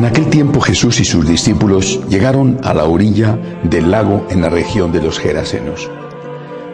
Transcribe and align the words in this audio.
En 0.00 0.06
aquel 0.06 0.30
tiempo 0.30 0.62
Jesús 0.62 0.98
y 1.00 1.04
sus 1.04 1.28
discípulos 1.28 2.00
llegaron 2.08 2.58
a 2.62 2.72
la 2.72 2.86
orilla 2.86 3.38
del 3.64 3.90
lago 3.90 4.26
en 4.30 4.40
la 4.40 4.48
región 4.48 4.92
de 4.92 5.02
los 5.02 5.18
Gerasenos. 5.18 5.90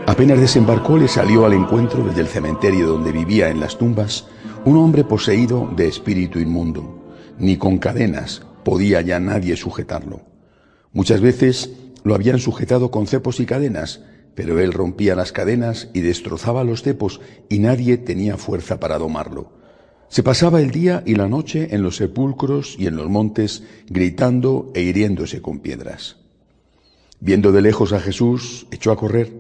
Apenas 0.07 0.39
desembarcó 0.39 0.97
le 0.97 1.09
salió 1.09 1.45
al 1.45 1.53
encuentro 1.53 2.05
desde 2.05 2.21
el 2.21 2.29
cementerio 2.29 2.87
donde 2.87 3.11
vivía 3.11 3.49
en 3.49 3.59
las 3.59 3.79
tumbas 3.79 4.29
un 4.65 4.77
hombre 4.77 5.03
poseído 5.03 5.69
de 5.75 5.89
espíritu 5.89 6.39
inmundo. 6.39 7.17
Ni 7.37 7.57
con 7.57 7.79
cadenas 7.79 8.43
podía 8.63 9.01
ya 9.01 9.19
nadie 9.19 9.57
sujetarlo. 9.57 10.21
Muchas 10.93 11.21
veces 11.21 11.73
lo 12.05 12.15
habían 12.15 12.39
sujetado 12.39 12.93
con 12.93 13.09
cepos 13.09 13.41
y 13.41 13.47
cadenas, 13.47 14.03
pero 14.37 14.61
él 14.61 14.73
rompía 14.73 15.17
las 15.17 15.33
cadenas 15.33 15.89
y 15.93 16.03
destrozaba 16.03 16.63
los 16.63 16.85
cepos 16.85 17.21
y 17.49 17.59
nadie 17.59 17.99
tenía 17.99 18.37
fuerza 18.37 18.79
para 18.79 18.99
domarlo. 18.99 19.66
Se 20.09 20.23
pasaba 20.23 20.61
el 20.61 20.71
día 20.71 21.03
y 21.05 21.15
la 21.15 21.29
noche 21.29 21.75
en 21.75 21.83
los 21.83 21.97
sepulcros 21.97 22.77
y 22.79 22.87
en 22.87 22.97
los 22.97 23.09
montes, 23.09 23.65
gritando 23.89 24.71
e 24.75 24.83
hiriéndose 24.83 25.43
con 25.43 25.59
piedras. 25.59 26.17
Viendo 27.21 27.51
de 27.53 27.63
lejos 27.63 27.93
a 27.93 28.01
Jesús, 28.01 28.67
echó 28.71 28.93
a 28.93 28.97
correr, 28.97 29.33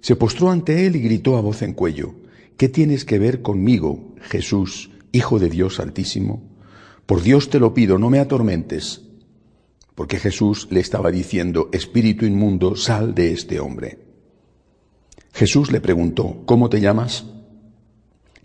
se 0.00 0.16
postró 0.16 0.50
ante 0.50 0.86
él 0.86 0.96
y 0.96 1.00
gritó 1.00 1.36
a 1.36 1.40
voz 1.40 1.62
en 1.62 1.74
cuello, 1.74 2.14
¿qué 2.56 2.68
tienes 2.68 3.04
que 3.04 3.18
ver 3.18 3.42
conmigo, 3.42 4.14
Jesús, 4.20 4.90
Hijo 5.12 5.38
de 5.38 5.50
Dios 5.50 5.80
Altísimo? 5.80 6.42
Por 7.06 7.22
Dios 7.22 7.50
te 7.50 7.58
lo 7.58 7.74
pido, 7.74 7.98
no 7.98 8.10
me 8.10 8.20
atormentes. 8.20 9.02
Porque 9.94 10.18
Jesús 10.18 10.68
le 10.70 10.80
estaba 10.80 11.10
diciendo, 11.10 11.68
Espíritu 11.72 12.24
inmundo, 12.24 12.76
sal 12.76 13.14
de 13.14 13.32
este 13.32 13.60
hombre. 13.60 13.98
Jesús 15.32 15.70
le 15.72 15.80
preguntó, 15.80 16.42
¿cómo 16.46 16.68
te 16.68 16.80
llamas? 16.80 17.26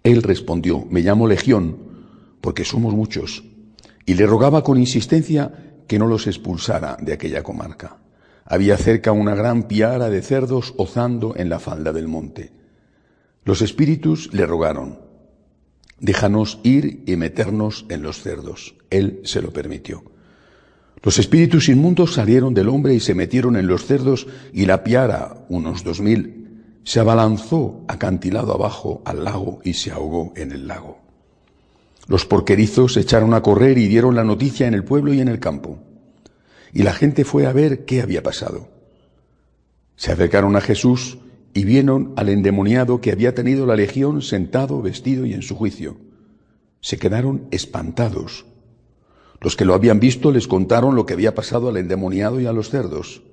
Él 0.05 0.21
respondió, 0.21 0.85
me 0.87 1.01
llamo 1.01 1.27
Legión, 1.27 1.77
porque 2.39 2.63
somos 2.63 2.93
muchos, 2.93 3.43
y 4.05 4.13
le 4.13 4.27
rogaba 4.27 4.63
con 4.63 4.77
insistencia 4.77 5.81
que 5.87 5.97
no 5.97 6.05
los 6.05 6.27
expulsara 6.27 6.95
de 7.01 7.11
aquella 7.11 7.41
comarca. 7.41 7.97
Había 8.45 8.77
cerca 8.77 9.11
una 9.11 9.33
gran 9.33 9.63
piara 9.63 10.11
de 10.11 10.21
cerdos 10.21 10.75
ozando 10.77 11.33
en 11.35 11.49
la 11.49 11.57
falda 11.57 11.91
del 11.91 12.07
monte. 12.07 12.51
Los 13.45 13.63
espíritus 13.63 14.31
le 14.31 14.45
rogaron, 14.45 14.99
déjanos 15.99 16.59
ir 16.61 17.01
y 17.07 17.15
meternos 17.15 17.87
en 17.89 18.03
los 18.03 18.21
cerdos. 18.21 18.75
Él 18.91 19.21
se 19.23 19.41
lo 19.41 19.51
permitió. 19.51 20.03
Los 21.01 21.17
espíritus 21.17 21.67
inmundos 21.67 22.13
salieron 22.13 22.53
del 22.53 22.69
hombre 22.69 22.93
y 22.93 22.99
se 22.99 23.15
metieron 23.15 23.55
en 23.55 23.65
los 23.65 23.85
cerdos 23.85 24.27
y 24.53 24.67
la 24.67 24.83
piara, 24.83 25.45
unos 25.49 25.83
dos 25.83 25.99
mil, 25.99 26.44
se 26.85 26.99
abalanzó 26.99 27.83
acantilado 27.87 28.53
abajo 28.53 29.01
al 29.05 29.23
lago 29.23 29.59
y 29.63 29.73
se 29.73 29.91
ahogó 29.91 30.31
en 30.35 30.51
el 30.51 30.67
lago. 30.67 30.99
Los 32.07 32.27
porquerizos 32.27 32.95
echaron 32.95 33.33
a 33.33 33.41
correr 33.41 33.79
y 33.79 33.87
dieron 33.87 34.15
la 34.15 34.23
noticia 34.23 34.67
en 34.67 34.75
el 34.75 34.83
pueblo 34.83 35.11
y 35.11 35.19
en 35.19 35.27
el 35.27 35.39
campo. 35.39 35.79
Y 36.71 36.83
la 36.83 36.93
gente 36.93 37.25
fue 37.25 37.47
a 37.47 37.53
ver 37.53 37.85
qué 37.85 38.03
había 38.03 38.21
pasado. 38.21 38.69
Se 39.95 40.11
acercaron 40.11 40.55
a 40.55 40.61
Jesús 40.61 41.17
y 41.55 41.63
vieron 41.63 42.13
al 42.17 42.29
endemoniado 42.29 43.01
que 43.01 43.11
había 43.11 43.33
tenido 43.33 43.65
la 43.65 43.75
legión 43.75 44.21
sentado, 44.21 44.79
vestido 44.83 45.25
y 45.25 45.33
en 45.33 45.41
su 45.41 45.55
juicio. 45.55 45.97
Se 46.81 46.99
quedaron 46.99 47.47
espantados. 47.49 48.45
Los 49.41 49.55
que 49.55 49.65
lo 49.65 49.73
habían 49.73 49.99
visto 49.99 50.31
les 50.31 50.47
contaron 50.47 50.95
lo 50.95 51.07
que 51.07 51.13
había 51.13 51.33
pasado 51.33 51.69
al 51.69 51.77
endemoniado 51.77 52.39
y 52.39 52.45
a 52.45 52.53
los 52.53 52.69
cerdos. 52.69 53.23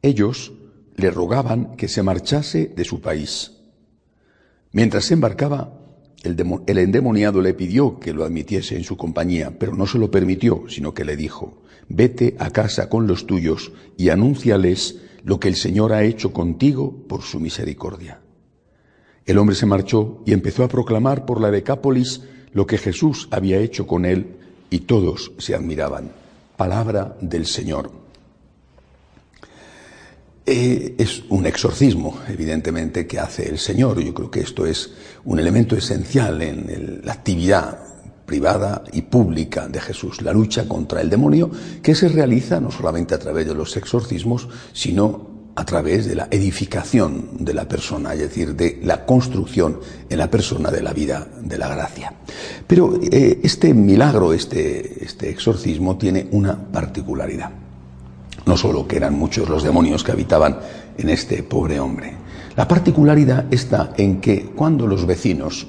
Ellos 0.00 0.52
le 0.98 1.10
rogaban 1.10 1.76
que 1.76 1.88
se 1.88 2.02
marchase 2.02 2.66
de 2.76 2.84
su 2.84 3.00
país. 3.00 3.52
Mientras 4.72 5.04
se 5.04 5.14
embarcaba, 5.14 5.72
el, 6.24 6.78
endemoniado 6.78 7.40
le 7.40 7.54
pidió 7.54 8.00
que 8.00 8.12
lo 8.12 8.24
admitiese 8.24 8.76
en 8.76 8.82
su 8.82 8.96
compañía, 8.96 9.56
pero 9.58 9.74
no 9.76 9.86
se 9.86 9.98
lo 9.98 10.10
permitió, 10.10 10.64
sino 10.68 10.92
que 10.92 11.04
le 11.04 11.16
dijo, 11.16 11.62
vete 11.88 12.36
a 12.40 12.50
casa 12.50 12.88
con 12.88 13.06
los 13.06 13.26
tuyos 13.26 13.70
y 13.96 14.08
anúnciales 14.08 14.98
lo 15.22 15.38
que 15.38 15.48
el 15.48 15.54
Señor 15.54 15.92
ha 15.92 16.02
hecho 16.02 16.32
contigo 16.32 17.06
por 17.06 17.22
su 17.22 17.38
misericordia. 17.38 18.20
El 19.24 19.38
hombre 19.38 19.54
se 19.54 19.66
marchó 19.66 20.22
y 20.26 20.32
empezó 20.32 20.64
a 20.64 20.68
proclamar 20.68 21.26
por 21.26 21.40
la 21.40 21.52
Decápolis 21.52 22.22
lo 22.52 22.66
que 22.66 22.78
Jesús 22.78 23.28
había 23.30 23.58
hecho 23.58 23.86
con 23.86 24.04
él 24.04 24.36
y 24.68 24.80
todos 24.80 25.30
se 25.38 25.54
admiraban. 25.54 26.10
Palabra 26.56 27.16
del 27.20 27.46
Señor. 27.46 28.07
Eh, 30.50 30.94
es 30.96 31.24
un 31.28 31.44
exorcismo, 31.44 32.20
evidentemente, 32.26 33.06
que 33.06 33.18
hace 33.18 33.46
el 33.50 33.58
Señor. 33.58 34.00
Yo 34.00 34.14
creo 34.14 34.30
que 34.30 34.40
esto 34.40 34.64
es 34.64 34.92
un 35.26 35.38
elemento 35.38 35.76
esencial 35.76 36.40
en 36.40 37.02
la 37.04 37.12
actividad 37.12 37.78
privada 38.24 38.82
y 38.90 39.02
pública 39.02 39.68
de 39.68 39.78
Jesús, 39.78 40.22
la 40.22 40.32
lucha 40.32 40.66
contra 40.66 41.02
el 41.02 41.10
demonio, 41.10 41.50
que 41.82 41.94
se 41.94 42.08
realiza 42.08 42.60
no 42.60 42.70
solamente 42.70 43.14
a 43.14 43.18
través 43.18 43.46
de 43.46 43.54
los 43.54 43.76
exorcismos, 43.76 44.48
sino 44.72 45.50
a 45.54 45.66
través 45.66 46.06
de 46.06 46.14
la 46.14 46.28
edificación 46.30 47.28
de 47.40 47.52
la 47.52 47.68
persona, 47.68 48.14
es 48.14 48.20
decir, 48.20 48.56
de 48.56 48.80
la 48.84 49.04
construcción 49.04 49.80
en 50.08 50.16
la 50.16 50.30
persona 50.30 50.70
de 50.70 50.80
la 50.80 50.94
vida 50.94 51.28
de 51.42 51.58
la 51.58 51.68
gracia. 51.68 52.14
Pero 52.66 52.98
eh, 53.02 53.40
este 53.42 53.74
milagro, 53.74 54.32
este, 54.32 55.04
este 55.04 55.28
exorcismo, 55.28 55.98
tiene 55.98 56.26
una 56.30 56.56
particularidad. 56.56 57.67
No 58.48 58.56
solo 58.56 58.88
que 58.88 58.96
eran 58.96 59.12
muchos 59.12 59.46
los 59.50 59.62
demonios 59.62 60.02
que 60.02 60.12
habitaban 60.12 60.58
en 60.96 61.10
este 61.10 61.42
pobre 61.42 61.78
hombre. 61.80 62.14
La 62.56 62.66
particularidad 62.66 63.44
está 63.52 63.92
en 63.98 64.22
que 64.22 64.46
cuando 64.56 64.86
los 64.86 65.04
vecinos 65.04 65.66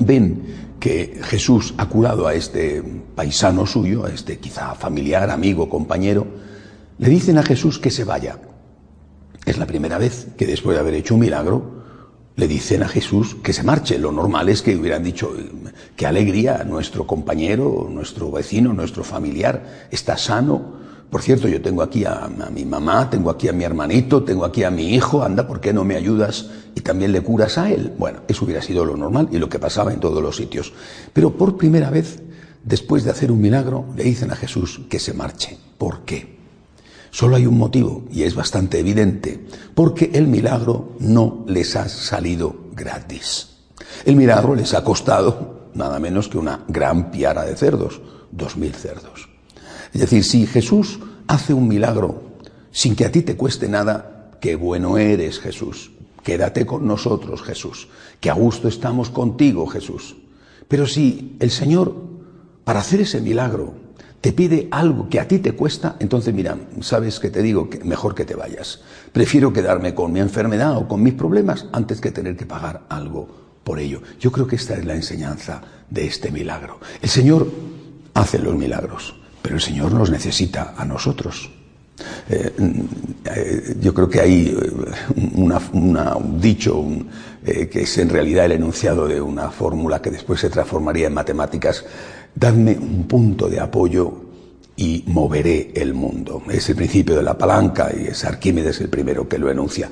ven 0.00 0.74
que 0.80 1.20
Jesús 1.22 1.72
ha 1.78 1.88
curado 1.88 2.26
a 2.26 2.34
este 2.34 2.82
paisano 3.14 3.64
suyo, 3.64 4.06
a 4.06 4.10
este 4.10 4.40
quizá 4.40 4.74
familiar, 4.74 5.30
amigo, 5.30 5.68
compañero, 5.68 6.26
le 6.98 7.08
dicen 7.08 7.38
a 7.38 7.44
Jesús 7.44 7.78
que 7.78 7.92
se 7.92 8.02
vaya. 8.02 8.40
Es 9.46 9.56
la 9.56 9.66
primera 9.66 9.96
vez 9.96 10.26
que 10.36 10.48
después 10.48 10.74
de 10.74 10.80
haber 10.80 10.94
hecho 10.94 11.14
un 11.14 11.20
milagro, 11.20 11.84
le 12.34 12.48
dicen 12.48 12.82
a 12.82 12.88
Jesús 12.88 13.36
que 13.36 13.52
se 13.52 13.62
marche. 13.62 14.00
Lo 14.00 14.10
normal 14.10 14.48
es 14.48 14.62
que 14.62 14.74
hubieran 14.74 15.04
dicho, 15.04 15.32
qué 15.94 16.08
alegría, 16.08 16.64
nuestro 16.64 17.06
compañero, 17.06 17.86
nuestro 17.88 18.32
vecino, 18.32 18.72
nuestro 18.72 19.04
familiar 19.04 19.86
está 19.92 20.16
sano, 20.16 20.82
por 21.10 21.22
cierto, 21.22 21.48
yo 21.48 21.62
tengo 21.62 21.82
aquí 21.82 22.04
a, 22.04 22.28
mi 22.52 22.64
mamá, 22.64 23.08
tengo 23.08 23.30
aquí 23.30 23.48
a 23.48 23.52
mi 23.52 23.64
hermanito, 23.64 24.24
tengo 24.24 24.44
aquí 24.44 24.64
a 24.64 24.70
mi 24.70 24.94
hijo, 24.94 25.22
anda, 25.22 25.46
¿por 25.46 25.60
qué 25.60 25.72
no 25.72 25.84
me 25.84 25.94
ayudas 25.94 26.50
y 26.74 26.80
también 26.80 27.12
le 27.12 27.20
curas 27.20 27.58
a 27.58 27.70
él? 27.70 27.92
Bueno, 27.98 28.20
eso 28.26 28.44
hubiera 28.44 28.62
sido 28.62 28.84
lo 28.84 28.96
normal 28.96 29.28
y 29.30 29.38
lo 29.38 29.48
que 29.48 29.58
pasaba 29.58 29.92
en 29.92 30.00
todos 30.00 30.22
los 30.22 30.36
sitios. 30.36 30.72
Pero 31.12 31.32
por 31.36 31.56
primera 31.56 31.90
vez, 31.90 32.20
después 32.64 33.04
de 33.04 33.10
hacer 33.10 33.30
un 33.30 33.40
milagro, 33.40 33.86
le 33.96 34.04
dicen 34.04 34.32
a 34.32 34.36
Jesús 34.36 34.80
que 34.88 34.98
se 34.98 35.14
marche. 35.14 35.56
¿Por 35.78 36.00
qué? 36.00 36.34
Solo 37.10 37.36
hay 37.36 37.46
un 37.46 37.58
motivo, 37.58 38.04
y 38.10 38.24
es 38.24 38.34
bastante 38.34 38.80
evidente, 38.80 39.46
porque 39.74 40.10
el 40.14 40.26
milagro 40.26 40.96
no 40.98 41.44
les 41.46 41.76
ha 41.76 41.88
salido 41.88 42.56
gratis. 42.74 43.50
El 44.04 44.16
milagro 44.16 44.56
les 44.56 44.74
ha 44.74 44.82
costado 44.82 45.68
nada 45.74 46.00
menos 46.00 46.28
que 46.28 46.38
una 46.38 46.64
gran 46.66 47.10
piara 47.10 47.44
de 47.44 47.56
cerdos, 47.56 48.00
dos 48.32 48.56
mil 48.56 48.74
cerdos. 48.74 49.33
Es 49.94 50.00
decir, 50.00 50.24
si 50.24 50.46
Jesús 50.46 50.98
hace 51.28 51.54
un 51.54 51.68
milagro 51.68 52.22
sin 52.72 52.96
que 52.96 53.04
a 53.04 53.12
ti 53.12 53.22
te 53.22 53.36
cueste 53.36 53.68
nada, 53.68 54.30
qué 54.40 54.56
bueno 54.56 54.98
eres 54.98 55.38
Jesús. 55.38 55.92
Quédate 56.24 56.66
con 56.66 56.86
nosotros, 56.86 57.42
Jesús. 57.42 57.88
Que 58.20 58.28
a 58.28 58.34
gusto 58.34 58.66
estamos 58.66 59.10
contigo, 59.10 59.66
Jesús. 59.66 60.16
Pero 60.66 60.86
si 60.86 61.36
el 61.38 61.50
Señor, 61.50 61.94
para 62.64 62.80
hacer 62.80 63.02
ese 63.02 63.20
milagro, 63.20 63.74
te 64.20 64.32
pide 64.32 64.66
algo 64.72 65.08
que 65.08 65.20
a 65.20 65.28
ti 65.28 65.38
te 65.38 65.52
cuesta, 65.52 65.96
entonces 66.00 66.34
mira, 66.34 66.58
sabes 66.80 67.20
que 67.20 67.30
te 67.30 67.42
digo 67.42 67.70
que 67.70 67.84
mejor 67.84 68.14
que 68.14 68.24
te 68.24 68.34
vayas. 68.34 68.80
Prefiero 69.12 69.52
quedarme 69.52 69.94
con 69.94 70.12
mi 70.12 70.18
enfermedad 70.18 70.76
o 70.76 70.88
con 70.88 71.02
mis 71.02 71.14
problemas 71.14 71.66
antes 71.72 72.00
que 72.00 72.10
tener 72.10 72.36
que 72.36 72.46
pagar 72.46 72.84
algo 72.88 73.28
por 73.62 73.78
ello. 73.78 74.02
Yo 74.18 74.32
creo 74.32 74.46
que 74.46 74.56
esta 74.56 74.74
es 74.74 74.84
la 74.84 74.94
enseñanza 74.94 75.60
de 75.88 76.06
este 76.06 76.32
milagro. 76.32 76.80
El 77.00 77.10
Señor 77.10 77.46
hace 78.14 78.38
los 78.38 78.56
milagros. 78.56 79.14
Pero 79.44 79.56
el 79.56 79.60
Señor 79.60 79.92
nos 79.92 80.10
necesita 80.10 80.72
a 80.74 80.86
nosotros. 80.86 81.50
Eh, 82.30 82.50
eh, 83.26 83.76
yo 83.78 83.92
creo 83.92 84.08
que 84.08 84.18
hay 84.22 84.46
eh, 84.46 85.32
un 85.34 86.40
dicho 86.40 86.82
que 87.44 87.82
es 87.82 87.98
en 87.98 88.08
realidad 88.08 88.46
el 88.46 88.52
enunciado 88.52 89.06
de 89.06 89.20
una 89.20 89.50
fórmula 89.50 90.00
que 90.00 90.10
después 90.10 90.40
se 90.40 90.48
transformaría 90.48 91.08
en 91.08 91.12
matemáticas. 91.12 91.84
Dadme 92.34 92.72
un 92.72 93.06
punto 93.06 93.50
de 93.50 93.60
apoyo 93.60 94.14
y 94.76 95.04
moveré 95.08 95.72
el 95.74 95.92
mundo. 95.92 96.42
Es 96.50 96.70
el 96.70 96.76
principio 96.76 97.14
de 97.14 97.22
la 97.22 97.36
palanca 97.36 97.92
y 97.94 98.06
es 98.06 98.24
Arquímedes 98.24 98.80
el 98.80 98.88
primero 98.88 99.28
que 99.28 99.36
lo 99.36 99.50
enuncia. 99.50 99.90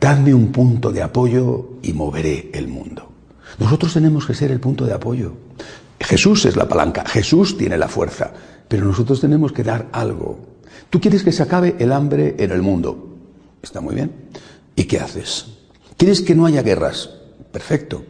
Dadme 0.00 0.32
un 0.32 0.50
punto 0.50 0.90
de 0.90 1.02
apoyo 1.02 1.72
y 1.82 1.92
moveré 1.92 2.48
el 2.54 2.68
mundo. 2.68 3.12
Nosotros 3.58 3.92
tenemos 3.92 4.26
que 4.26 4.32
ser 4.32 4.52
el 4.52 4.60
punto 4.60 4.86
de 4.86 4.94
apoyo. 4.94 5.34
Jesús 6.00 6.46
es 6.46 6.56
la 6.56 6.66
palanca, 6.66 7.04
Jesús 7.06 7.56
tiene 7.56 7.76
la 7.76 7.88
fuerza, 7.88 8.30
pero 8.68 8.86
nosotros 8.86 9.20
tenemos 9.20 9.52
que 9.52 9.62
dar 9.62 9.88
algo. 9.92 10.38
Tú 10.90 11.00
quieres 11.00 11.22
que 11.22 11.32
se 11.32 11.42
acabe 11.42 11.76
el 11.78 11.92
hambre 11.92 12.36
en 12.38 12.50
el 12.50 12.62
mundo. 12.62 13.16
Está 13.62 13.80
muy 13.80 13.94
bien. 13.94 14.12
¿Y 14.74 14.84
qué 14.84 15.00
haces? 15.00 15.46
¿Quieres 15.96 16.20
que 16.20 16.34
no 16.34 16.46
haya 16.46 16.62
guerras? 16.62 17.10
Perfecto. 17.52 18.04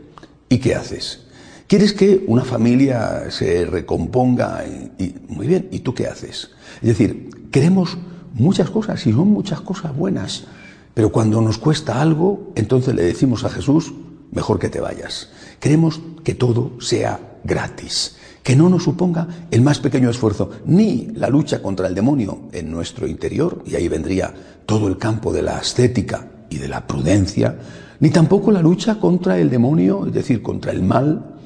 ¿Y 0.48 0.58
qué 0.58 0.74
haces? 0.74 1.20
¿Quieres 1.66 1.92
que 1.92 2.24
una 2.26 2.44
familia 2.44 3.30
se 3.30 3.64
recomponga? 3.64 4.64
Muy 5.28 5.46
bien. 5.46 5.68
¿Y 5.70 5.80
tú 5.80 5.94
qué 5.94 6.06
haces? 6.06 6.50
Es 6.82 6.88
decir, 6.88 7.30
queremos 7.50 7.96
muchas 8.34 8.70
cosas 8.70 9.06
y 9.06 9.12
son 9.12 9.28
muchas 9.28 9.60
cosas 9.60 9.96
buenas. 9.96 10.44
Pero 10.94 11.12
cuando 11.12 11.40
nos 11.40 11.58
cuesta 11.58 12.00
algo, 12.00 12.52
entonces 12.54 12.94
le 12.94 13.02
decimos 13.02 13.44
a 13.44 13.50
Jesús, 13.50 13.92
mejor 14.32 14.58
que 14.58 14.68
te 14.68 14.80
vayas. 14.80 15.30
Queremos 15.60 16.00
que 16.24 16.34
todo 16.34 16.80
sea 16.80 17.20
gratis, 17.44 18.16
que 18.46 18.54
no 18.54 18.68
nos 18.68 18.84
suponga 18.84 19.26
el 19.50 19.60
más 19.60 19.80
pequeño 19.80 20.08
esfuerzo, 20.08 20.48
ni 20.66 21.08
la 21.14 21.28
lucha 21.28 21.60
contra 21.60 21.88
el 21.88 21.96
demonio 21.96 22.42
en 22.52 22.70
nuestro 22.70 23.08
interior, 23.08 23.64
y 23.66 23.74
ahí 23.74 23.88
vendría 23.88 24.32
todo 24.64 24.86
el 24.86 24.98
campo 24.98 25.32
de 25.32 25.42
la 25.42 25.56
ascética 25.56 26.28
y 26.48 26.58
de 26.58 26.68
la 26.68 26.86
prudencia, 26.86 27.58
ni 27.98 28.10
tampoco 28.10 28.52
la 28.52 28.62
lucha 28.62 29.00
contra 29.00 29.36
el 29.36 29.50
demonio, 29.50 30.06
es 30.06 30.12
decir, 30.12 30.42
contra 30.42 30.70
el 30.70 30.80
mal 30.84 31.40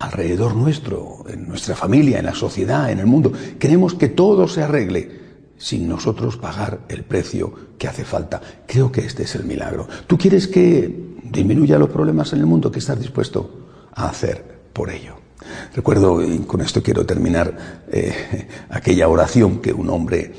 alrededor 0.00 0.56
nuestro, 0.56 1.24
en 1.28 1.46
nuestra 1.46 1.76
familia, 1.76 2.18
en 2.18 2.24
la 2.26 2.34
sociedad, 2.34 2.90
en 2.90 2.98
el 2.98 3.06
mundo. 3.06 3.32
Queremos 3.60 3.94
que 3.94 4.08
todo 4.08 4.48
se 4.48 4.64
arregle 4.64 5.20
sin 5.56 5.88
nosotros 5.88 6.38
pagar 6.38 6.80
el 6.88 7.04
precio 7.04 7.54
que 7.78 7.86
hace 7.86 8.04
falta. 8.04 8.40
Creo 8.66 8.90
que 8.90 9.02
este 9.02 9.22
es 9.22 9.36
el 9.36 9.44
milagro. 9.44 9.86
¿Tú 10.08 10.18
quieres 10.18 10.48
que 10.48 11.14
disminuya 11.22 11.78
los 11.78 11.90
problemas 11.90 12.32
en 12.32 12.40
el 12.40 12.46
mundo? 12.46 12.72
¿Qué 12.72 12.80
estás 12.80 12.98
dispuesto 12.98 13.68
a 13.94 14.08
hacer 14.08 14.44
por 14.72 14.90
ello? 14.90 15.25
Recuerdo, 15.74 16.22
y 16.22 16.38
con 16.40 16.60
esto 16.60 16.82
quiero 16.82 17.04
terminar, 17.04 17.84
eh, 17.90 18.46
aquella 18.70 19.08
oración 19.08 19.60
que 19.60 19.72
un 19.72 19.90
hombre 19.90 20.32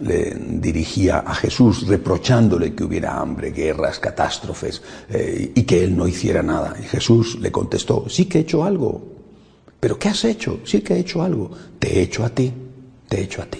le 0.00 0.34
dirigía 0.34 1.18
a 1.18 1.34
Jesús 1.34 1.86
reprochándole 1.86 2.74
que 2.74 2.84
hubiera 2.84 3.20
hambre, 3.20 3.52
guerras, 3.52 3.98
catástrofes 3.98 4.82
eh, 5.08 5.52
y 5.54 5.62
que 5.62 5.84
él 5.84 5.96
no 5.96 6.08
hiciera 6.08 6.42
nada. 6.42 6.76
Y 6.80 6.84
Jesús 6.84 7.38
le 7.40 7.52
contestó, 7.52 8.08
sí 8.08 8.26
que 8.26 8.38
he 8.38 8.40
hecho 8.42 8.64
algo. 8.64 9.14
¿Pero 9.78 9.98
qué 9.98 10.08
has 10.08 10.24
hecho? 10.24 10.60
Sí 10.64 10.80
que 10.80 10.94
he 10.94 11.00
hecho 11.00 11.22
algo. 11.22 11.50
Te 11.78 11.98
he 11.98 12.02
hecho 12.02 12.24
a 12.24 12.30
ti, 12.30 12.52
te 13.08 13.18
he 13.18 13.22
hecho 13.24 13.42
a 13.42 13.46
ti. 13.46 13.58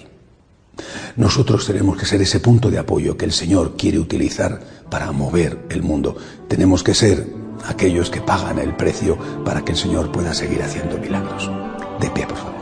Nosotros 1.17 1.67
tenemos 1.67 1.97
que 1.97 2.07
ser 2.07 2.21
ese 2.23 2.41
punto 2.41 2.71
de 2.71 2.79
apoyo 2.79 3.17
que 3.17 3.25
el 3.25 3.33
Señor 3.33 3.77
quiere 3.77 3.99
utilizar 3.99 4.61
para 4.91 5.13
mover 5.13 5.67
el 5.71 5.83
mundo. 5.83 6.17
Tenemos 6.49 6.83
que 6.83 6.95
ser 6.95 7.27
aquellos 7.67 8.11
que 8.11 8.21
pagan 8.21 8.59
el 8.59 8.77
precio 8.77 9.17
para 9.45 9.65
que 9.65 9.73
el 9.73 9.79
Señor 9.79 10.11
pueda 10.13 10.35
seguir 10.35 10.63
haciendo 10.63 10.99
milagros. 10.99 11.51
De 12.01 12.11
pie, 12.11 12.27
por 12.27 12.37
favor. 12.37 12.54